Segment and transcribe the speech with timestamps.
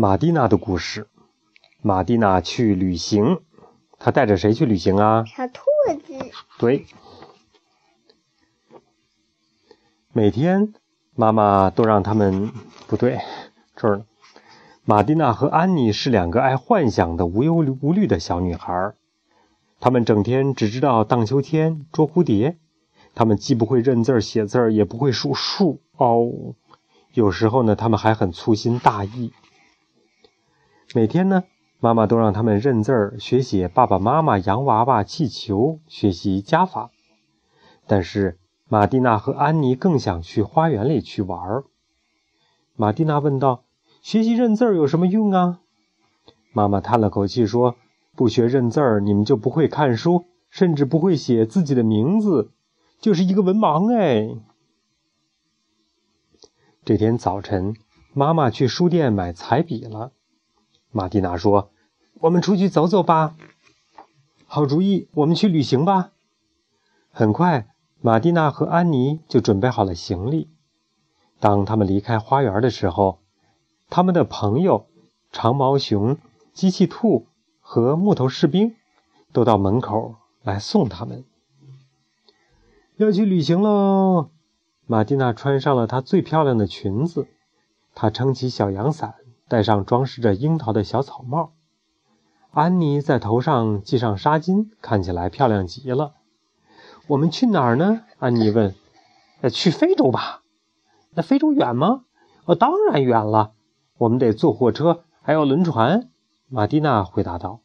[0.00, 1.08] 马蒂娜的故事。
[1.82, 3.40] 马蒂娜去旅行，
[3.98, 5.24] 她带着谁去旅行啊？
[5.24, 5.64] 小兔
[6.06, 6.30] 子。
[6.56, 6.86] 对。
[10.12, 10.72] 每天，
[11.16, 12.52] 妈妈都让他们
[12.86, 13.18] 不对，
[13.74, 14.04] 这儿呢。
[14.84, 18.92] 马蒂娜和安妮是两个爱幻想的无忧无虑的小女孩，
[19.80, 22.56] 她们整天只知道荡秋千、捉蝴蝶。
[23.16, 26.54] 她们既不会认字写字也不会数数哦。
[27.14, 29.32] 有时候呢，她们还很粗心大意。
[30.94, 31.44] 每天呢，
[31.80, 36.90] 妈妈都让他们认字儿、学写爸爸妈妈、洋娃娃、气球，学习加法。
[37.86, 38.38] 但是
[38.68, 41.64] 马蒂娜和安妮更想去花园里去玩儿。
[42.74, 43.64] 马蒂娜问道
[44.00, 45.60] ：“学习认字儿有什么用啊？”
[46.52, 47.76] 妈妈叹了口气说
[48.16, 52.50] ：“不学认字儿，你们就不会看书，甚至不会写自己的名字，
[52.98, 54.36] 就是一个文盲哎。”
[56.86, 57.76] 这天早晨，
[58.14, 60.12] 妈妈去书店买彩笔了。
[60.98, 61.70] 马蒂娜说
[62.22, 63.36] ：“我们出去走走吧。”
[64.46, 66.10] 好主意，我们去旅行吧。
[67.12, 67.68] 很快，
[68.00, 70.50] 马蒂娜和安妮就准备好了行李。
[71.38, 73.20] 当他们离开花园的时候，
[73.88, 74.88] 他们的朋友
[75.30, 76.18] 长毛熊、
[76.52, 77.28] 机器兔
[77.60, 78.74] 和木头士兵
[79.32, 81.24] 都到门口来送他们。
[82.96, 84.30] 要去旅行喽！
[84.84, 87.28] 马蒂娜穿上了她最漂亮的裙子，
[87.94, 89.14] 她撑起小阳伞。
[89.48, 91.52] 戴上装饰着樱桃的小草帽，
[92.50, 96.14] 安妮在头上系上纱巾，看起来漂亮极了。
[97.06, 98.02] 我们去哪儿呢？
[98.18, 98.74] 安妮问。
[99.50, 100.42] “去非洲吧。
[101.14, 102.04] ”“那非洲远吗
[102.44, 103.52] ？”“哦，当然远了。
[103.96, 106.10] 我们得坐火车，还有轮船。”
[106.48, 107.60] 马蒂娜回答道。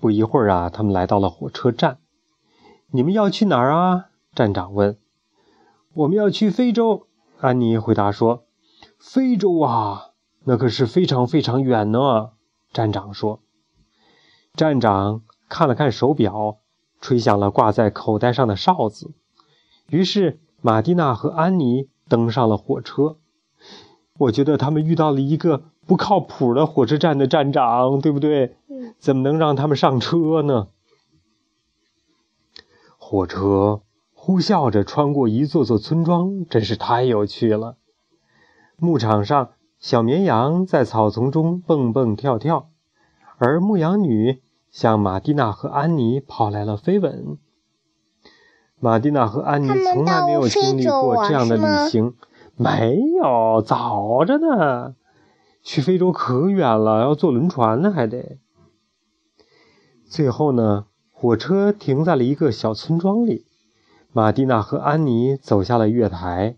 [0.00, 1.98] 不一会儿啊，他们来到了火车站。
[2.90, 4.96] “你们要去哪儿啊？”站长问。
[5.92, 7.06] “我们要去非洲。”
[7.40, 8.44] 安妮回答说。
[8.98, 10.10] 非洲啊，
[10.44, 12.32] 那可是非常非常远呢。
[12.72, 13.40] 站长说。
[14.54, 16.58] 站长看了看手表，
[17.00, 19.12] 吹响了挂在口袋上的哨子。
[19.88, 23.16] 于是马蒂娜和安妮登上了火车。
[24.18, 28.56] 我觉得他们遇到了一个不靠谱的火车站的站长，对不对？
[28.98, 30.68] 怎么能让他们上车呢？
[32.98, 33.80] 火车
[34.12, 37.76] 呼啸着穿过一座座村庄，真是太有趣了。
[38.80, 39.50] 牧场上，
[39.80, 42.70] 小绵羊在草丛中蹦蹦跳跳，
[43.36, 44.40] 而牧羊女
[44.70, 47.38] 向马蒂娜和安妮跑来了飞吻。
[48.78, 52.14] 马蒂娜和安妮从来没有经历过这样的旅行，
[52.54, 54.94] 没有，早着呢。
[55.64, 58.38] 去非洲可远了，要坐轮船呢，还得。
[60.08, 63.44] 最后呢，火车停在了一个小村庄里，
[64.12, 66.56] 马蒂娜和安妮走下了月台。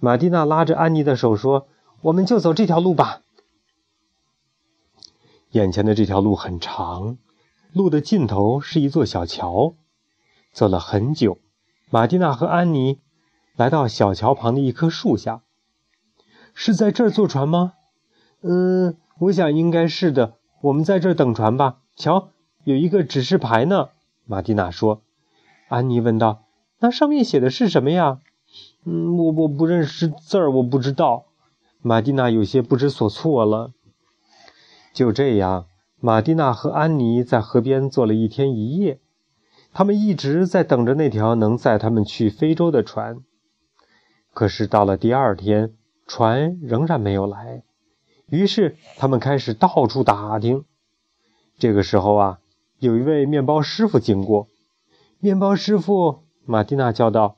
[0.00, 1.68] 马蒂娜拉着安妮的手说
[2.00, 3.20] ：“我们就走这条路吧。”
[5.52, 7.18] 眼前的这条路很长，
[7.74, 9.74] 路的尽头是一座小桥。
[10.52, 11.38] 走了很久，
[11.90, 12.98] 马蒂娜和安妮
[13.56, 15.42] 来到小桥旁的一棵树下。
[16.54, 17.74] 是在这儿坐船吗？
[18.40, 20.34] 嗯，我想应该是的。
[20.62, 21.78] 我们在这儿等船吧。
[21.94, 22.30] 瞧，
[22.64, 23.90] 有一个指示牌呢。
[24.24, 25.02] 马蒂娜说。
[25.68, 26.44] 安妮问道
[26.80, 28.18] ：“那上面写的是什么呀？”
[28.84, 31.26] 嗯，我我不认识字儿，我不知道。
[31.82, 33.72] 马蒂娜有些不知所措了。
[34.92, 35.66] 就这样，
[36.00, 39.00] 马蒂娜和安妮在河边坐了一天一夜，
[39.72, 43.18] 他们一直在等着那条能载他们去非洲的船。
[44.32, 45.74] 可是到了第二天，
[46.06, 47.62] 船仍然没有来。
[48.26, 50.64] 于是他们开始到处打听。
[51.58, 52.38] 这个时候啊，
[52.78, 54.48] 有一位面包师傅经过。
[55.18, 57.36] 面包师傅，马蒂娜叫道。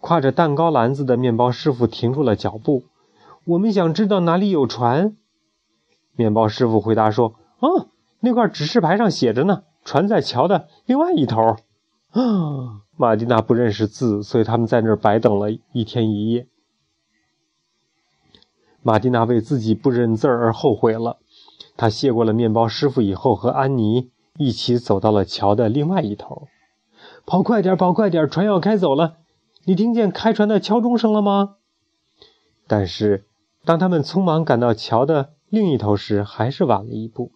[0.00, 2.84] 挎着蛋糕篮子的面包师傅停住了脚步。
[3.44, 5.16] 我们想知道哪里有船。
[6.14, 7.88] 面包师傅回答说：“啊，
[8.20, 11.56] 那块指示牌上写着呢，船在桥的另外一头。”
[12.10, 16.46] 啊，马蒂娜不认识字，所以他们在那儿白等了一天一夜。
[18.82, 21.18] 马蒂娜为自己不认字而后悔了。
[21.76, 26.48] 她谢过了面包师傅以后，和安妮一起走到了桥的另外一头。
[27.26, 29.16] 跑快点，跑快点，船要开走了。
[29.68, 31.56] 你听见开船的敲钟声了吗？
[32.66, 33.26] 但是，
[33.66, 37.32] 当他们匆忙赶到桥的另一头时，还是晚了一步。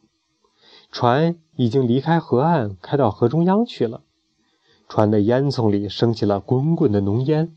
[0.91, 4.01] 船已经离开河岸，开到河中央去了。
[4.89, 7.55] 船的烟囱里升起了滚滚的浓烟。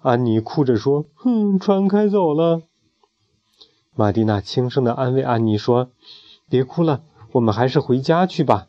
[0.00, 2.62] 安妮哭着说：“哼，船开走了。”
[3.94, 5.90] 玛蒂娜轻声的安慰安妮说
[6.48, 7.02] ：“别哭了，
[7.32, 8.68] 我们还是回家去吧。”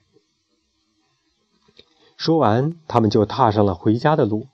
[2.22, 4.46] 说完，他们就踏上了回家的路。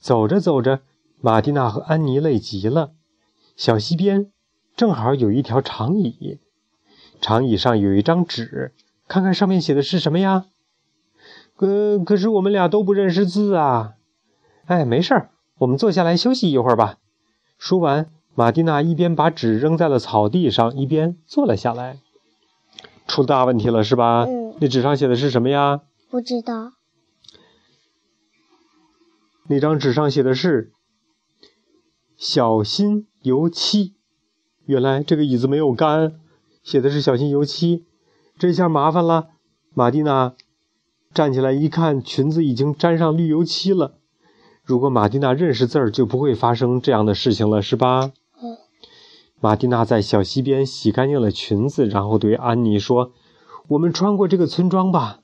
[0.00, 0.80] 走着走着，
[1.20, 2.92] 马蒂娜和安妮累极了，
[3.58, 4.32] 小溪边
[4.74, 6.38] 正好有一条长椅，
[7.20, 8.72] 长椅上有一张纸，
[9.06, 10.46] 看看上面写的是什么呀？
[11.56, 13.96] 可可是我们俩都不认识字啊！
[14.64, 16.96] 哎，没事儿，我们坐下来休息一会儿吧。
[17.58, 21.98] 说完，马蒂娜一边把纸扔在了草地上，一边坐了下来。
[23.06, 24.24] 出大问题了是吧？
[24.26, 24.54] 嗯。
[24.58, 25.82] 那纸上写的是什么呀？
[26.12, 26.72] 不知道。
[29.48, 30.70] 那张纸上写的是
[32.18, 33.94] “小心油漆”。
[34.66, 36.20] 原来这个椅子没有干，
[36.62, 37.86] 写的是“小心油漆”。
[38.38, 39.30] 这下麻烦了。
[39.72, 40.34] 玛蒂娜
[41.14, 43.94] 站起来一看，裙子已经沾上绿油漆了。
[44.62, 48.12] 如果玛蒂娜认识字儿，就不会发生这样的事情了，是吧？
[48.42, 48.58] 嗯。
[49.40, 53.14] 马蒂娜在小溪边洗干净了裙子，然后对安妮说
[53.68, 55.20] ：“我们穿过这个村庄吧。”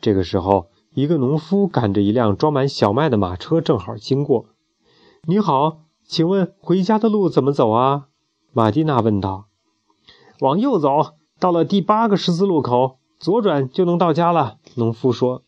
[0.00, 0.66] 这个时候。
[0.92, 4.46] 一个农夫赶着一辆装满小麦的马车，正好经过。
[5.28, 8.08] “你好，请问回家的路怎么走啊？”
[8.52, 9.46] 马蒂娜问道。
[10.42, 15.44] “往右走，到了第八个十字路口，左转就能到家了。”农夫说。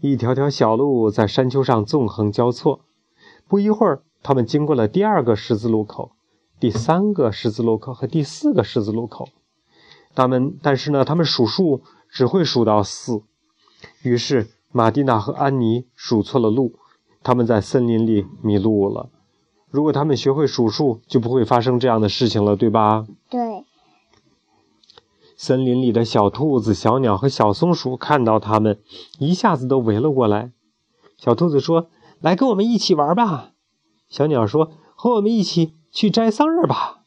[0.00, 2.82] 一条条小路在山丘上纵横交错。
[3.48, 6.12] 不一会儿，他们经过了第二个十字路口、
[6.60, 9.28] 第三个十字路口和第四个十字路口。
[10.14, 11.82] 他们，但是呢，他们数数
[12.12, 13.22] 只会数到四。
[14.02, 16.74] 于是，马蒂娜和安妮数错了路，
[17.22, 19.08] 他们在森林里迷路了。
[19.70, 23.06] 如果他们学会数数，就不会发生这样的事情了，对吧？
[23.30, 23.64] 对。
[25.34, 28.78] 森林里的小兔子、小鸟和小松鼠看到他们，
[29.18, 30.52] 一下子都围了过来。
[31.16, 31.88] 小兔子说
[32.20, 33.52] ：“来，跟我们一起玩吧。”
[34.10, 37.04] 小鸟说：“和我们一起去摘桑葚吧。”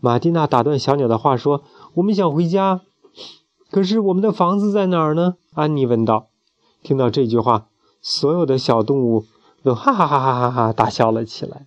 [0.00, 1.62] 马蒂娜打断小鸟的话说
[1.94, 2.82] ：“我们想回家。”
[3.70, 5.36] 可是我们的房子在哪儿呢？
[5.54, 6.26] 安妮问道。
[6.82, 7.68] 听到这句话，
[8.00, 9.24] 所有的小动物
[9.62, 11.66] 都 哈哈哈哈哈哈大笑了起来。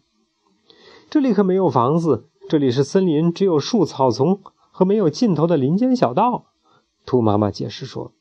[1.09, 4.39] 这里可没有房子，这里是森林，只有树、草丛
[4.71, 6.45] 和没有尽头的林间小道。
[7.05, 8.11] 兔妈妈解释说。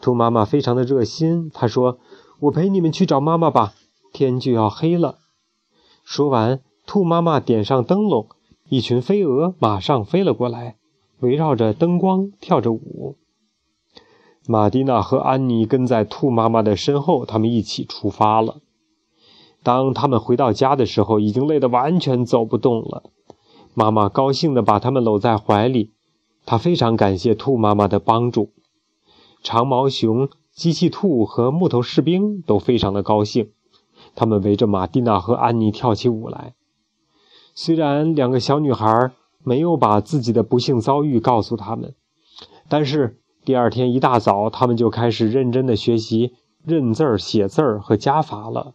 [0.00, 1.98] 兔妈妈非常的热心，她说
[2.40, 3.74] ：“我陪你们去找妈妈吧，
[4.12, 5.18] 天就要黑了。”
[6.02, 8.26] 说完，兔妈妈点上灯笼，
[8.68, 10.76] 一群飞蛾马上飞了过来。
[11.20, 13.16] 围绕着灯光跳着舞，
[14.46, 18.60] 马蒂娜和安妮跟在兔妈妈的身后，他们一起出发了。
[19.62, 23.04] 当他们回到家的时候，已经累得完全走不动了。
[23.72, 25.92] 妈妈高兴地把他们搂在怀里，
[26.44, 28.50] 她非常感谢兔妈妈的帮助。
[29.42, 33.50] 长毛熊、机器兔和木头士兵都非常的高兴，
[34.14, 36.54] 他们围着马蒂娜和安妮跳起舞来。
[37.54, 39.12] 虽然两个小女孩。
[39.46, 41.94] 没有把自己的不幸遭遇告诉他们，
[42.68, 46.34] 但是第二天一大早，他们就开始认真的学习
[46.64, 48.74] 认字儿、写字儿和加法了。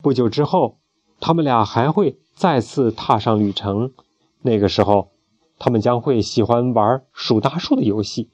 [0.00, 0.78] 不久之后，
[1.20, 3.92] 他们俩还会再次踏上旅程。
[4.40, 5.10] 那个时候，
[5.58, 8.30] 他们将会喜欢玩数大数的游戏，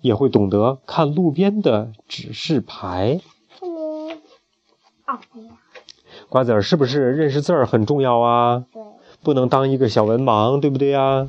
[0.00, 3.20] 也会懂得看路边的指示牌。
[6.28, 8.64] 瓜子儿是不是认识字儿很重要啊？
[8.72, 8.82] 对。
[9.22, 11.28] 不能当一个小文盲，对不对呀？